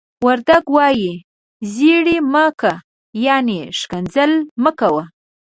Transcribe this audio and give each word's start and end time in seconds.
وردگ 0.25 0.65
وايي: 0.75 1.13
"زيَړِ 1.73 2.05
مَ 2.33 2.35
کَ." 2.59 2.61
يعنې 3.25 3.59
ښکنځل 3.79 4.31
مه 4.63 4.71
کوه. 4.79 5.03